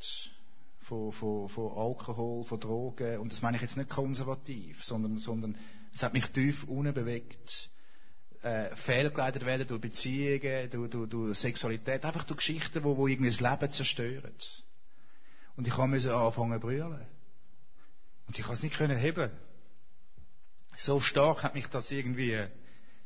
[0.83, 3.19] Von, von, von Alkohol, von Drogen.
[3.19, 5.57] Und das meine ich jetzt nicht konservativ, sondern, sondern
[5.93, 7.71] es hat mich tief unbewegt
[8.43, 13.31] äh, fehlgeleitet werden durch Beziehungen, durch, durch, durch Sexualität, einfach durch Geschichten, wo, wo irgendwie
[13.31, 14.35] das Leben zerstören.
[15.57, 17.07] Und ich musste anfangen zu brüllen.
[18.27, 19.31] Und ich konnte es nicht heben.
[20.77, 22.47] So stark hat mich das irgendwie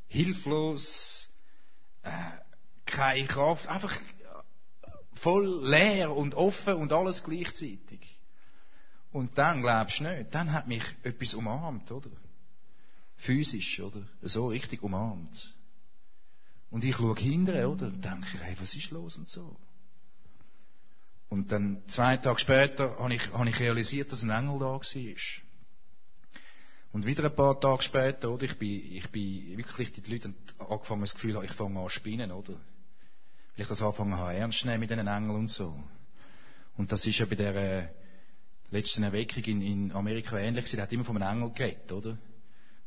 [0.07, 1.29] hilflos,
[2.03, 2.11] äh,
[2.87, 3.99] keine Kraft, einfach
[5.15, 8.21] voll leer und offen und alles gleichzeitig.
[9.11, 12.11] Und dann glaubst du nicht, dann hat mich etwas umarmt, oder?
[13.17, 14.03] Physisch, oder?
[14.23, 15.55] So richtig umarmt.
[16.71, 17.87] Und ich schaue hinterher, oder?
[17.87, 19.57] Und denke, hey, was ist los und so?
[21.29, 24.81] Und dann, zwei Tage später, habe ich, habe ich realisiert, dass ein Engel da war.
[26.93, 30.71] Und wieder ein paar Tage später, oder, ich bin, ich bin wirklich, die Leute haben
[30.71, 32.53] angefangen, das Gefühl, ich fange an zu spinnen, oder?
[32.53, 32.61] Weil
[33.57, 35.77] ich das angefangen habe, ernst zu nehmen mit diesen Engeln und so.
[36.77, 37.91] Und das ist ja bei der
[38.71, 40.77] letzten Erweckung in, in Amerika ähnlich gewesen.
[40.77, 42.19] Der hat immer von einem Engel geredet, oder?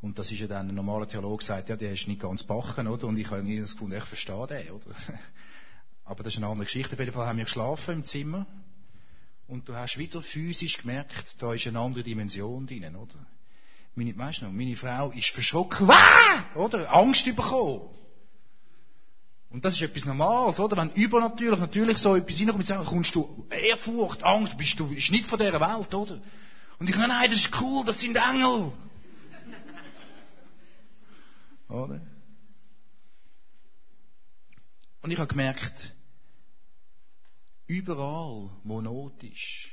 [0.02, 2.88] Und das ist ja dann ein normaler Theologe gesagt, ja, der ist nicht ganz bachen,
[2.88, 3.08] oder?
[3.08, 4.96] Und ich habe irgendwie das Gefühl, ich verstehe den, oder?
[6.06, 6.94] Aber das ist eine andere Geschichte.
[6.94, 8.46] Auf jeden Fall haben wir geschlafen im Zimmer.
[9.48, 13.16] Und du hast wieder physisch gemerkt, da ist eine andere Dimension drin, oder?
[13.96, 16.46] Meine, weißt du noch, meine Frau ist verschrocken, Wah!
[16.56, 16.94] oder?
[16.94, 17.90] Angst bekommen.
[19.50, 20.78] Und das ist etwas Normales, oder?
[20.78, 25.26] Wenn übernatürlich natürlich so etwas reinkommt, dann kommst du Ehrfurcht, Angst, bist du, ist nicht
[25.26, 26.20] von dieser Welt, oder?
[26.80, 28.72] Und ich nein, nein, das ist cool, das sind Engel.
[31.70, 32.02] Oder?
[35.02, 35.94] Und ich habe gemerkt,
[37.68, 39.70] überall, wo Not ist,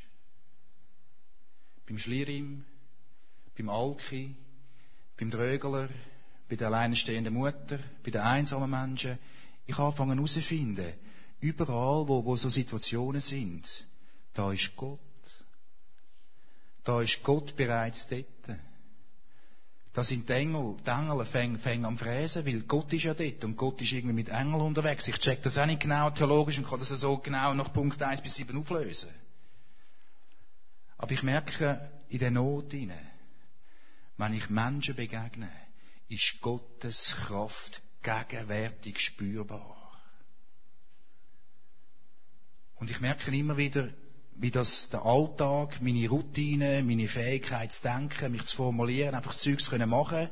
[1.86, 2.64] beim Schlirim,
[3.56, 4.36] beim Alki,
[5.16, 5.88] beim Drögler,
[6.48, 9.18] bei der alleinstehenden Mutter, bei den einsamen Menschen.
[9.66, 10.94] Ich anfange herauszufinden,
[11.40, 13.86] überall, wo, wo so Situationen sind,
[14.34, 15.00] da ist Gott.
[16.84, 18.58] Da ist Gott bereits dort.
[19.94, 23.44] Da sind die Engel, die Engel fängen, fängen am Fräsen, weil Gott ist ja dort
[23.44, 25.06] und Gott ist irgendwie mit Engeln unterwegs.
[25.06, 28.20] Ich check das auch nicht genau theologisch und kann das so genau nach Punkt 1
[28.20, 29.10] bis 7 auflösen.
[30.98, 33.08] Aber ich merke in der Not hinein,
[34.16, 35.50] wenn ich Menschen begegne,
[36.08, 39.92] ist Gottes Kraft gegenwärtig spürbar.
[42.74, 43.90] Und ich merke immer wieder,
[44.36, 49.70] wie das der Alltag, meine Routine, meine Fähigkeit zu denken, mich zu formulieren, einfach Zeugs
[49.70, 50.28] können machen,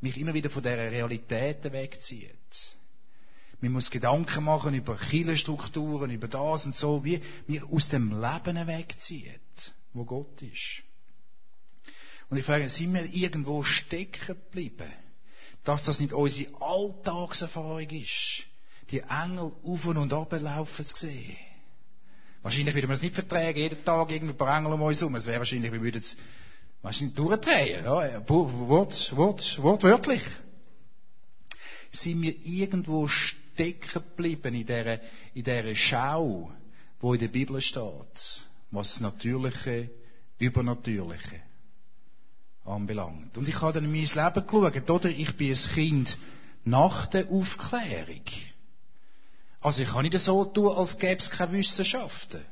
[0.00, 2.30] mich immer wieder von dieser Realität wegzieht.
[3.60, 8.66] Man muss Gedanken machen über Kirchenstrukturen, über das und so, wie mir aus dem Leben
[8.66, 10.82] wegzieht, wo Gott ist.
[12.30, 14.90] Und ich frage, sind wir irgendwo stecken geblieben?
[15.64, 18.44] Dass das nicht unsere Alltagserfahrung ist,
[18.90, 21.36] die Engel auf und ab laufen zu sehen.
[22.42, 25.14] Wahrscheinlich würden wir es nicht vertragen, jeden Tag irgendwie ein paar Engel um uns herum.
[25.16, 26.16] Es wäre wahrscheinlich, wir würden es
[26.82, 27.84] wahrscheinlich durchdrehen.
[27.84, 30.22] Ja, Wort, Wort, wortwörtlich.
[31.92, 35.00] Sind wir irgendwo stecken geblieben in dieser,
[35.34, 36.50] in dieser Schau,
[37.00, 39.90] wo in der Bibel steht, was das Natürliche,
[40.38, 41.42] Übernatürliche
[42.64, 43.36] anbelangt.
[43.36, 45.10] Und ich habe dann in mein Leben geschaut, oder?
[45.10, 46.18] Ich bin ein Kind
[46.64, 48.24] nach der Aufklärung.
[49.60, 52.44] Also ich kann nicht so tun, als gäbe es keine Wissenschaften.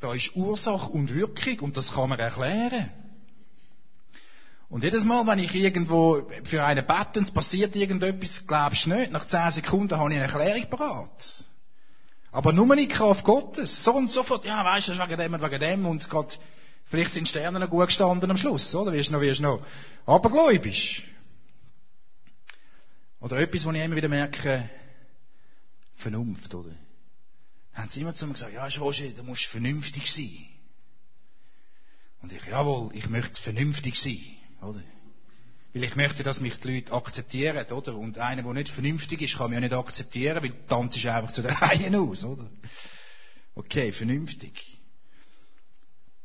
[0.00, 2.90] Da ist Ursache und Wirkung und das kann man erklären.
[4.70, 8.90] Und jedes Mal, wenn ich irgendwo für einen bete und es passiert irgendetwas, glaubst du
[8.90, 11.44] nicht, nach zehn Sekunden habe ich eine Erklärung parat.
[12.32, 13.82] Aber nur in Kraft Gottes.
[13.82, 16.38] So und sofort, ja, weißt du, wegen dem und wegen dem und Gott,
[16.84, 18.92] vielleicht sind Sterne noch gut gestanden am Schluss, oder?
[18.92, 19.62] Wirst du noch, wirst du noch
[20.06, 21.04] abergläubisch.
[23.20, 24.68] Oder etwas, wo ich immer wieder merke,
[25.96, 26.70] Vernunft, oder?
[27.72, 30.46] Dann haben sie immer zu mir gesagt, ja, Roger, du musst vernünftig sein.
[32.22, 34.20] Und ich, jawohl, ich möchte vernünftig sein,
[34.60, 34.82] oder?
[35.72, 37.94] Weil ich möchte, dass mich die Leute akzeptieren, oder?
[37.94, 41.32] Und einer, der nicht vernünftig ist, kann mich ja nicht akzeptieren, weil Tanz ist einfach
[41.32, 42.50] zu der Reihe aus, oder?
[43.54, 44.78] Okay, vernünftig.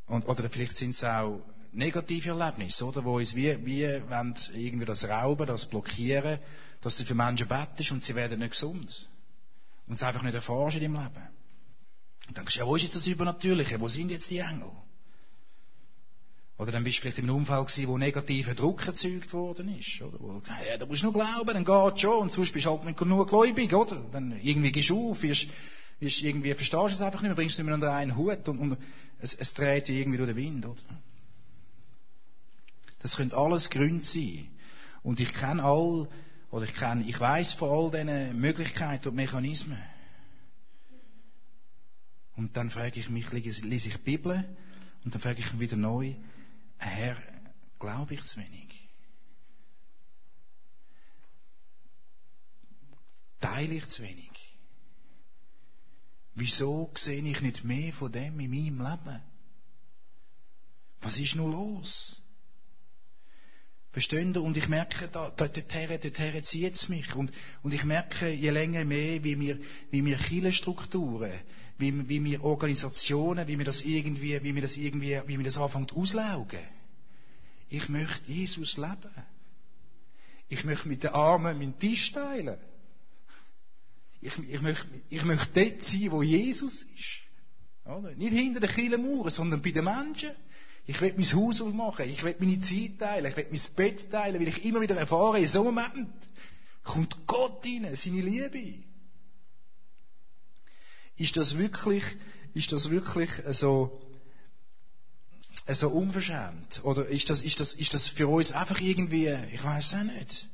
[0.07, 1.41] Und, oder vielleicht sind es auch
[1.73, 3.03] negative Erlebnisse, oder?
[3.03, 6.39] Wo uns wie, wie wollen irgendwie das rauben, das blockieren,
[6.85, 9.09] dass du für Menschen bettest und sie werden nicht gesund
[9.87, 11.27] und es einfach nicht erforschen im Leben.
[12.27, 13.79] Und dann denkst du, ja, wo ist jetzt das Übernatürliche?
[13.79, 14.69] Wo sind jetzt die Engel?
[16.59, 19.99] Oder dann bist du vielleicht in einem Unfall gewesen, wo negativer Druck erzeugt worden ist,
[19.99, 20.19] oder?
[20.19, 22.21] Wo du sagst, ja, da musst du nur glauben, dann geht's schon.
[22.21, 24.05] Und sonst bist du halt nicht nur gläubig, oder?
[24.11, 25.47] Dann irgendwie gehst du auf, wirst,
[25.99, 28.59] wirst irgendwie, verstehst du es einfach nicht mehr, bringst du immer unter einen Hut und,
[28.59, 28.77] und
[29.17, 31.01] es, es dreht dich irgendwie durch den Wind, oder?
[32.99, 34.49] Das können alles Gründe sein.
[35.01, 36.07] Und ich kenne all
[36.55, 39.77] oder ich kenne, ich weiß von all diesen Möglichkeiten und Mechanismen.
[42.37, 44.57] Und dann frage ich mich, lese ich die Bibel
[45.03, 46.15] und dann frage ich mich wieder neu,
[46.77, 47.17] Herr,
[47.77, 48.87] glaube ich zu wenig?
[53.41, 54.57] Teile ich zu wenig?
[56.35, 59.21] Wieso sehe ich nicht mehr von dem in meinem Leben?
[61.01, 62.21] Was ist nur los?
[63.95, 67.15] Verstehen Und ich merke, da, da, dorthin, dorthin zieht es mich.
[67.15, 67.31] Und,
[67.63, 69.57] und ich merke je länger mehr, wie wir,
[69.89, 71.31] wie wir Kirchenstrukturen,
[71.77, 75.57] wie, wie wir Organisationen, wie wir das irgendwie, wie wir das irgendwie, wie wir das
[75.57, 76.59] anfangen auslaugen.
[77.69, 79.15] Ich möchte Jesus leben.
[80.49, 82.57] Ich möchte mit den Armen meinen Tisch teilen.
[84.19, 87.21] ich, ich, möchte, ich möchte dort sein, wo Jesus ist.
[87.85, 88.11] Oder?
[88.11, 90.31] Nicht hinter den Kirchenmauern, sondern bei den Menschen.
[90.87, 94.39] Ich will mein Haus aufmachen, ich will meine Zeit teilen, ich will mein Bett teilen,
[94.39, 96.13] weil ich immer wieder erfahre, in so einem Moment
[96.83, 98.83] kommt Gott rein, seine Liebe.
[101.17, 102.03] Ist das wirklich,
[102.53, 103.99] ist das wirklich so,
[105.67, 106.81] so unverschämt?
[106.83, 110.47] Oder ist das, ist das, ist das für uns einfach irgendwie, ich weiß auch nicht.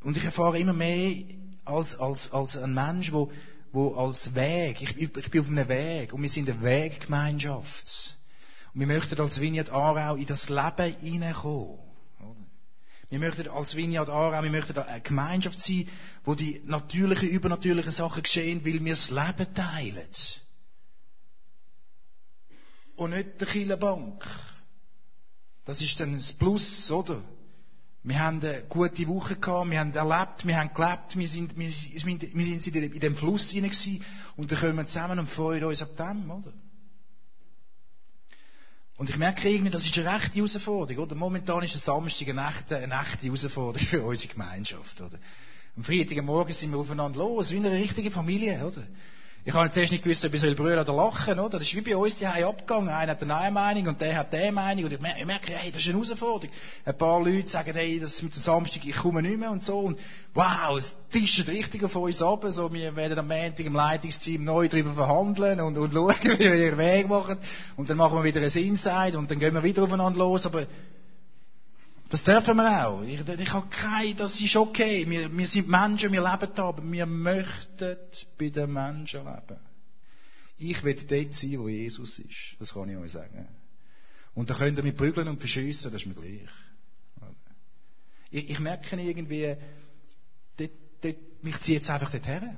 [0.00, 1.24] Und ich erfahre immer mehr
[1.64, 3.30] als, als, als ein Mensch, wo,
[3.72, 8.16] wo als Weg, ich, ich bin auf einem Weg und wir sind eine Weggemeinschaft.
[8.72, 11.78] Und wir möchten als Vineyard Aarau in das Leben hineinkommen.
[13.08, 15.88] Wir möchten als Vineyard Aarau, wir möchten eine Gemeinschaft sein,
[16.24, 20.08] wo die natürlichen, übernatürlichen Sachen geschehen, weil wir das Leben teilen.
[22.96, 24.26] Und nicht die Kirchenbank.
[25.64, 27.22] Das ist dann das Plus, oder?
[28.06, 31.68] Wir haben eine gute Woche gehabt, wir haben erlebt, wir haben gelebt, wir sind, wir,
[31.68, 34.04] wir sind in dem Fluss hinein gewesen,
[34.36, 36.52] und dann kommen wir zusammen und freuen uns ab dem, oder?
[38.96, 41.16] Und ich merke irgendwie, das ist eine rechte Herausforderung, oder?
[41.16, 45.18] Momentan ist der Samstag eine echte, eine echte Herausforderung für unsere Gemeinschaft, oder?
[45.76, 48.86] Am Freitagmorgen sind wir aufeinander los, wie eine richtige Familie, oder?
[49.46, 51.60] Ich habe zuerst nicht gewusst, ob ich brüllen oder lachen, oder?
[51.60, 52.88] Das ist wie bei uns die abgegangen.
[52.88, 54.86] Einer hat eine Meinung und der hat diese Meinung.
[54.86, 56.52] Und ich merke, hey, das ist eine Herausforderung.
[56.84, 59.78] Ein paar Leute sagen, hey, das mit dem Samstag, ich komme nicht mehr und so.
[59.78, 60.00] Und
[60.34, 62.44] wow, es tischt richtig auf uns ab.
[62.48, 66.54] So, wir werden am Montag im Leitungsteam neu darüber verhandeln und, und schauen, wie wir
[66.56, 67.38] ihren Weg machen.
[67.76, 70.44] Und dann machen wir wieder ein Inside und dann gehen wir wieder aufeinander los.
[70.46, 70.66] Aber
[72.08, 73.02] das dürfen wir auch.
[73.02, 75.08] Ich, ich habe kein, das ist okay.
[75.08, 77.96] Wir, wir sind Menschen, wir leben da, aber wir möchten
[78.38, 79.58] bei den Menschen leben.
[80.58, 82.56] Ich will dort sein, wo Jesus ist.
[82.58, 83.48] Das kann ich euch sagen.
[84.34, 86.48] Und da könnt ihr mich prügeln und verschiessen, das ist mir gleich.
[88.30, 89.56] Ich, ich merke irgendwie,
[90.56, 92.56] dort, dort, mich zieht es einfach dorthin.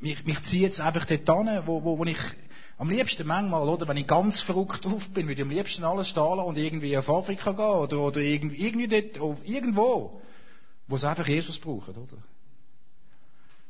[0.00, 2.18] Mich, mich zieht es einfach dort hin, wo, wo, wo ich
[2.80, 6.08] am liebsten manchmal, oder, wenn ich ganz verrückt auf bin, würde ich am liebsten alles
[6.08, 10.22] stehlen und irgendwie auf Afrika gehen oder, oder irgendwie, irgendwie dort, irgendwo,
[10.88, 12.16] wo es einfach Jesus braucht, oder?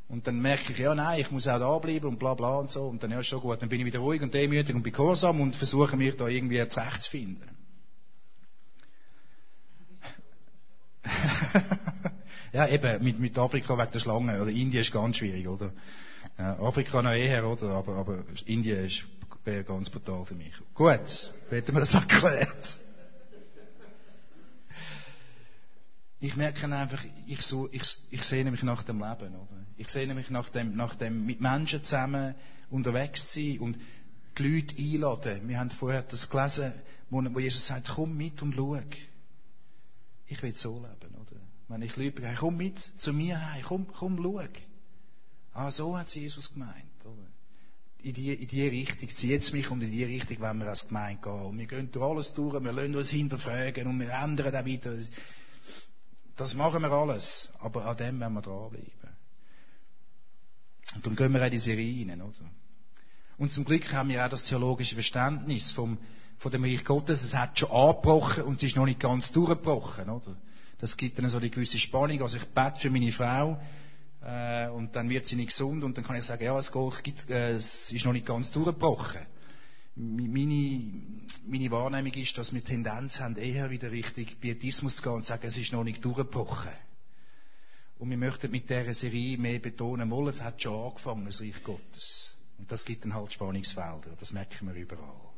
[0.09, 2.71] Und dann merke ich, ja, nein, ich muss auch da bleiben und bla bla und
[2.71, 2.83] so.
[2.85, 3.63] Und dann, ja, schon gut.
[3.63, 7.49] Dann bin ich wieder ruhig und demütig und begehorsam und versuche mich da irgendwie zurechtzufinden.
[12.53, 14.41] Ja, eben, mit, mit Afrika wegen der Schlange.
[14.41, 15.73] Oder Indien ist ganz schwierig, oder?
[16.39, 17.71] Ja, Afrika noch eher, oder?
[17.71, 19.05] Aber, aber Indien ist
[19.67, 20.53] ganz brutal für mich.
[20.75, 22.77] Gut, hätten wir das erklärt.
[26.23, 29.67] Ich merke einfach, ich, so, ich, ich sehne mich nach dem Leben, oder?
[29.79, 32.35] Ich sehne mich nach dem, nach dem mit Menschen zusammen
[32.69, 33.79] unterwegs sein und
[34.37, 35.49] die Leute einladen.
[35.49, 36.75] Wir haben vorher das gelesen,
[37.09, 38.79] wo, Jesus sagt, komm mit und schau.
[40.27, 41.10] Ich will so leben?
[41.71, 44.43] Wenn ich liebe, komm mit zu mir heim, komm, komm, schau.
[45.53, 47.29] Ah, so hat Jesus gemeint, oder?
[48.03, 50.89] In die, in die Richtung zieht es mich und in die Richtung wollen wir als
[50.89, 51.43] Gemeinde gehen.
[51.43, 54.97] Und wir gehen durch alles durch, wir lassen uns hinterfragen und wir ändern auch wieder.
[56.37, 58.91] Das machen wir alles, aber an dem werden wir dranbleiben.
[60.97, 62.51] Und darum gehen wir auch in die Serie rein, oder?
[63.39, 65.99] Und zum Glück haben wir auch das theologische Verständnis vom,
[66.39, 67.23] von dem Reich Gottes.
[67.23, 70.37] Es hat schon angebrochen und es ist noch nicht ganz durchgebrochen, oder?
[70.81, 72.23] Das gibt dann so die gewisse Spannung.
[72.23, 73.61] Also ich bete für meine Frau,
[74.23, 76.71] äh, und dann wird sie nicht gesund und dann kann ich sagen, ja, es,
[77.03, 79.23] geht, äh, es ist noch nicht ganz durchgebrochen.
[79.97, 80.93] Meine,
[81.47, 85.29] meine Wahrnehmung ist, dass wir Tendenz haben, eher wieder Richtung Pietismus zu gehen und zu
[85.29, 86.73] sagen, es ist noch nicht durchgebrochen.
[87.99, 91.63] Und wir möchten mit dieser Serie mehr betonen, mal, es hat schon angefangen, das Reich
[91.63, 92.35] Gottes.
[92.59, 95.30] Und das gibt dann halt Spannungsfelder, das merken wir überall.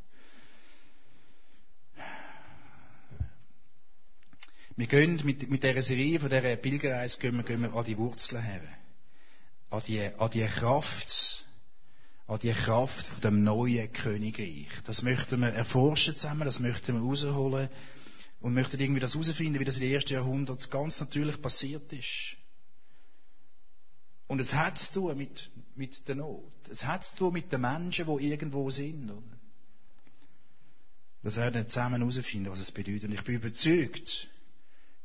[4.76, 7.98] Wir gehen mit, mit dieser Serie, von dieser Pilgerreise, gehen wir, gehen wir an die
[7.98, 8.62] Wurzeln her.
[9.70, 11.44] An die, an die Kraft,
[12.26, 14.68] an die Kraft von dem neuen Königreich.
[14.85, 17.68] Das möchten wir erforschen zusammen, das möchten wir rausholen
[18.40, 22.36] und möchten irgendwie das herausfinden, wie das den ersten Jahrhundert ganz natürlich passiert ist.
[24.26, 26.51] Und es hat zu tun mit, mit der Not.
[26.70, 29.12] Es hat zu tun mit den Menschen, die irgendwo sind.
[31.22, 33.05] Das werden wir zusammen herausfinden, was es bedeutet.
[33.05, 34.28] Und ich bin überzeugt,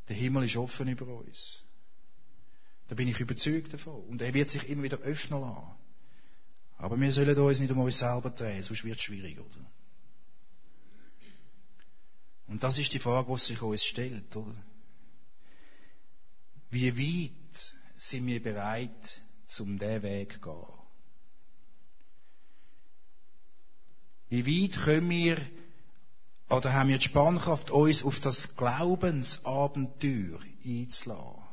[0.07, 1.63] der Himmel ist offen über uns.
[2.87, 4.03] Da bin ich überzeugt davon.
[4.05, 5.75] Und er wird sich immer wieder öffnen lassen.
[6.77, 9.65] Aber wir sollen uns nicht um uns selber drehen, sonst wird es schwierig, oder?
[12.47, 14.55] Und das ist die Frage, die sich uns stellt, oder?
[16.69, 20.77] Wie weit sind wir bereit, zum diesen Weg zu gehen?
[24.29, 25.37] Wie weit können wir
[26.49, 31.47] oder haben wir die Spannkraft, uns auf das Glaubensabenteuer einzulassen?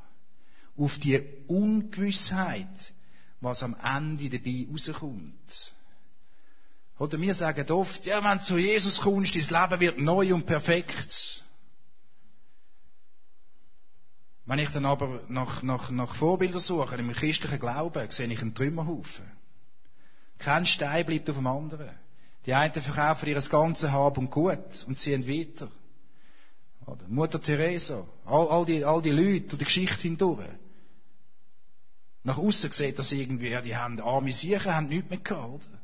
[0.77, 2.93] auf die Ungewissheit,
[3.41, 5.75] was am Ende dabei rauskommt.
[6.99, 10.47] Oder wir sagen oft, ja, wenn du zu Jesus kommst, dein Leben wird neu und
[10.47, 11.43] perfekt.
[14.47, 18.55] Wenn ich dann aber nach, nach, nach Vorbildern suche, im christlichen Glauben, sehe ich einen
[18.55, 19.25] Trümmerhaufen.
[20.39, 21.91] Kein Stein bleibt auf dem anderen.
[22.47, 25.71] Die einen verkaufen ihr ganzes Hab und Gut und ziehen weiter.
[26.87, 30.47] Oder Mutter Teresa, all, all, die, all die Leute und die Geschichte hindurch.
[32.23, 35.81] Nach außen sieht das irgendwie, ja, die haben arme Siechen, haben nichts mehr gehabt, oder?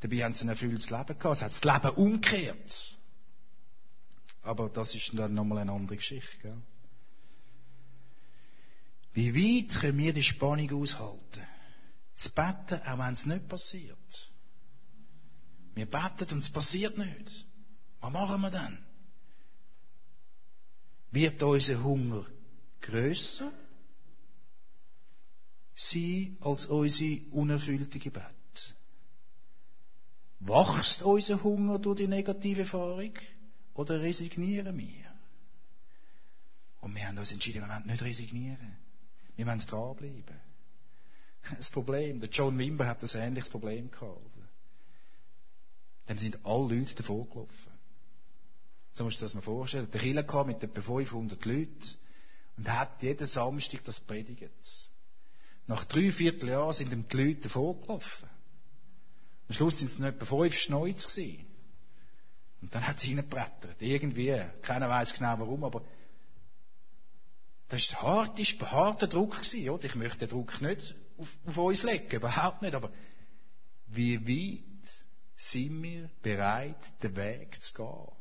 [0.00, 1.36] Dabei haben sie ein erfülltes Leben gehabt.
[1.36, 2.98] Es hat das Leben umgekehrt.
[4.42, 6.62] Aber das ist dann nochmal eine andere Geschichte, gell?
[9.14, 11.42] Wie weit können wir die Spannung aushalten?
[12.16, 14.28] Das Betten, auch wenn es nicht passiert.
[15.74, 17.46] Wir beten und es passiert nicht.
[18.00, 18.78] Was machen wir dann?
[21.10, 22.26] Wird unser Hunger
[22.80, 23.52] grösser
[25.74, 28.74] sein als unsere unerfüllte Gebet?
[30.40, 33.14] Wächst unser Hunger durch die negative Erfahrung
[33.74, 35.04] oder resignieren wir?
[36.80, 38.76] Und wir haben uns entschieden, wir wollen nicht resignieren.
[39.36, 40.40] Wir wollen dranbleiben.
[41.56, 44.33] Das Problem, der John Wimber hat ein ähnliches Problem gehabt.
[46.08, 47.72] Dem sind alle Leute davor gelaufen.
[48.94, 49.90] So musst du das mal vorstellen.
[49.90, 51.96] Der Killer kam mit etwa 500 Leuten
[52.56, 54.52] und hat jeden Samstag das predigt.
[55.66, 58.28] Nach drei Vierteljahren sind ihm die Leute davor gelaufen.
[59.48, 61.46] Am Schluss sind es noch etwa fünf Schneuz gewesen.
[62.62, 63.80] Und dann hat sie hineingebrettert.
[63.80, 64.40] Irgendwie.
[64.62, 65.82] Keiner weiß genau warum, aber
[67.68, 69.84] das war hart, ist harter Druck gewesen, oder?
[69.84, 72.90] Ich möchte den Druck nicht auf, auf uns legen, überhaupt nicht, aber
[73.88, 74.73] wie weit
[75.36, 78.12] sind wir bereit, den Weg zu gehen?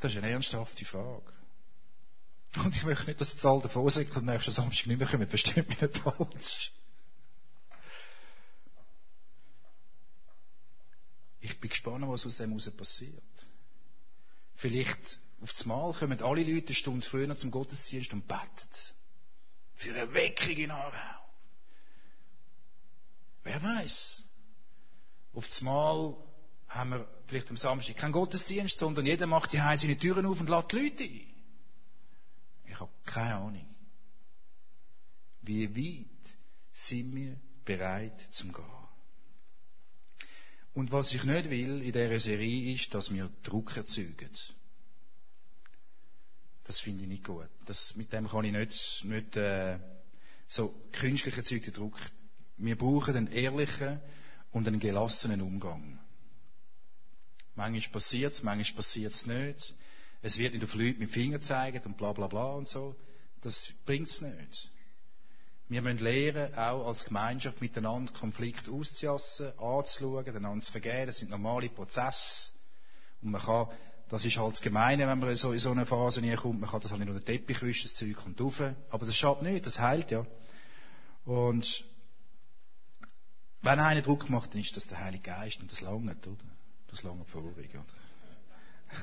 [0.00, 1.32] Das ist eine ernsthafte Frage.
[2.56, 5.28] Und ich möchte nicht, dass die alle davon sind und nächsten Samstag nicht mehr kommen.
[5.28, 6.72] Versteht mich nicht falsch.
[11.40, 13.22] Ich bin gespannt, was aus dem heraus passiert.
[14.56, 18.68] Vielleicht auf das Mal kommen alle Leute eine Stunde früher zum Gottesdienst und beten.
[19.76, 21.23] Für eine Weckung in Aarau.
[23.44, 24.22] Wer weiß?
[25.34, 26.16] Auf das Mal
[26.68, 30.48] haben wir vielleicht am Samstag keinen Gottesdienst, sondern jeder macht die seine Türen auf und
[30.48, 31.34] lädt die Leute ein.
[32.66, 33.74] Ich habe keine Ahnung.
[35.42, 36.36] Wie weit
[36.72, 38.64] sind wir bereit zum Gehen?
[40.72, 44.30] Und was ich nicht will in dieser Serie ist, dass wir Druck erzeugen.
[46.64, 47.48] Das finde ich nicht gut.
[47.66, 49.78] Das, mit dem kann ich nicht, nicht äh,
[50.48, 51.96] so künstlich erzeugten Druck.
[52.56, 54.00] Wir brauchen einen ehrlichen
[54.52, 55.98] und einen gelassenen Umgang.
[57.56, 59.74] Manchmal passiert es, manchmal passiert es nicht.
[60.22, 62.96] Es wird nicht auf Leute mit Finger zeigen und bla bla bla und so.
[63.42, 64.70] Das bringt es nicht.
[65.68, 71.06] Wir müssen lernen, auch als Gemeinschaft miteinander Konflikte auszujassen, anzuschauen, einander zu vergeben.
[71.06, 72.50] Das sind normale Prozesse.
[73.22, 73.68] Und man kann,
[74.08, 76.80] das ist halt das Gemeine, wenn man so in so eine Phase kommt, man kann
[76.80, 78.60] das halt nicht unter den Teppich wischen, das Zeug kommt rauf.
[78.90, 80.26] Aber das schadet nicht, das heilt ja.
[81.24, 81.84] Und
[83.64, 86.36] wenn einer Druck macht, dann ist das der Heilige Geist und das langt, oder?
[86.88, 87.84] Das lange vorig, oder?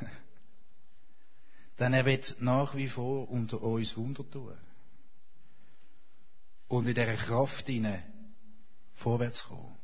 [1.80, 4.56] Denn er wird nach wie vor unter uns Wunder tun
[6.68, 8.04] und in dieser Kraft hinein
[8.96, 9.76] vorwärts kommen.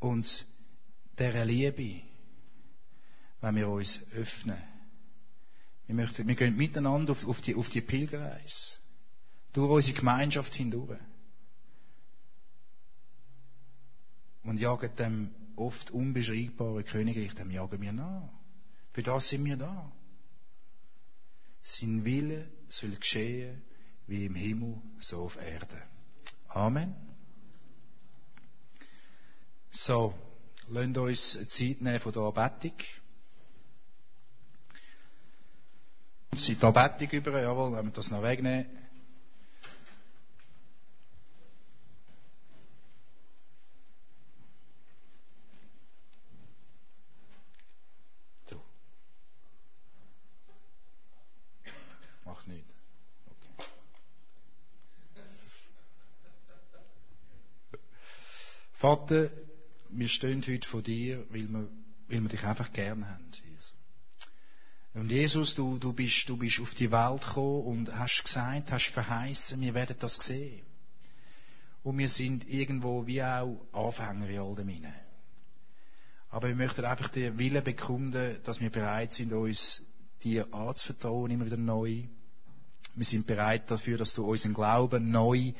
[0.00, 0.46] Und
[1.18, 2.02] dieser Liebe,
[3.40, 4.60] wenn wir uns öffnen.
[5.86, 8.78] Wir, möchten, wir gehen miteinander auf, auf, die, auf die Pilgerreise.
[9.52, 10.98] Durch unsere Gemeinschaft hindurch.
[14.44, 18.28] Und jagen dem oft unbeschreibbaren Königreich, dem jagen wir nach.
[18.92, 19.90] Für das sind wir da.
[21.62, 23.62] Sein Wille soll geschehen
[24.06, 25.82] wie im Himmel, so auf Erde.
[26.48, 26.94] Amen.
[29.70, 30.14] So,
[30.68, 32.78] lasst uns Zeit nehmen von der Anbetung.
[36.34, 38.66] Sie die Anbetung über, jawohl, wenn wir das noch wegnehmen.
[58.84, 59.30] Vater,
[59.88, 61.68] wir stehen heute vor dir, weil wir,
[62.08, 63.24] weil wir dich einfach gern haben.
[63.32, 63.72] Jesus.
[64.92, 68.90] Und Jesus, du, du, bist, du bist auf die Welt gekommen und hast gesagt, hast
[68.90, 70.66] verheißen, wir werden das sehen.
[71.82, 74.86] Und wir sind irgendwo wie auch Anfänger in all dem
[76.28, 79.82] Aber wir möchten einfach den Willen bekunden, dass wir bereit sind, uns
[80.22, 82.02] dir anzuvertrauen, immer wieder neu.
[82.94, 85.54] Wir sind bereit dafür, dass du unseren Glauben neu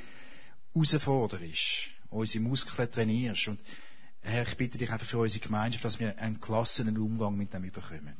[0.75, 3.49] herausforderst, unsere Muskeln trainierst.
[3.49, 3.61] Und
[4.23, 7.65] Herr, ich bitte dich einfach für unsere Gemeinschaft, dass wir einen klassenen Umgang mit dem
[7.65, 8.17] überkommen.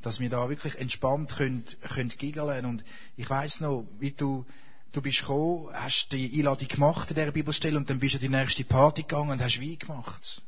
[0.00, 2.64] Dass wir da wirklich entspannt können, können giggeln.
[2.64, 2.84] Und
[3.16, 4.46] ich weiß noch, wie du,
[4.92, 8.32] du bist gekommen, hast die Einladung gemacht in dieser Bibelstelle und dann bist du in
[8.32, 10.42] die nächste Party gegangen und hast Wein gemacht.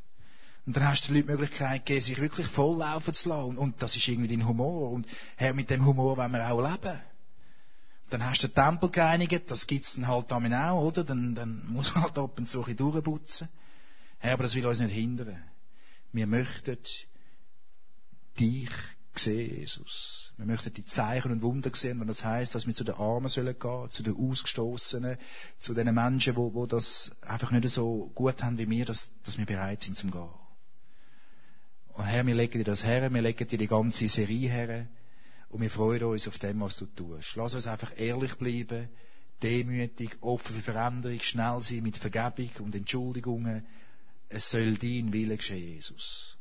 [0.67, 3.59] Und dann hast du den Leuten die Möglichkeit gegeben, sich wirklich volllaufen zu lassen.
[3.59, 4.91] Und das ist irgendwie dein Humor.
[4.93, 5.07] Und
[5.37, 7.01] Herr, mit dem Humor wollen wir auch leben.
[8.11, 11.05] Dann hast du den Tempel gereinigt, das gibt's dann halt damit auch, oder?
[11.05, 13.49] Dann, dann muss man halt ab und zu ein durchputzen.
[14.19, 15.43] Herr, aber das will uns nicht hindern.
[16.13, 16.77] Wir möchten
[18.39, 18.71] dich
[19.15, 20.33] sehen, Jesus.
[20.37, 23.29] Wir möchten die Zeichen und Wunder sehen, wenn das heißt, dass wir zu den Armen
[23.29, 25.19] sollen gehen, zu den Ausgestoßenen,
[25.59, 29.39] zu den Menschen, wo, wo das einfach nicht so gut haben wie wir, dass, dass
[29.39, 30.29] wir bereit sind zum Gehen.
[31.93, 34.87] Und Herr, wir legen dir das her, wir legen dir die ganze Serie her
[35.51, 37.35] und wir freuen uns auf dem, was du tust.
[37.37, 38.89] Lass uns einfach ehrlich bleiben,
[39.43, 43.67] demütig, offen für Veränderung, schnell sein mit Vergebung und Entschuldigungen.
[44.29, 46.39] Es soll dein Wille geschehen, Jesus.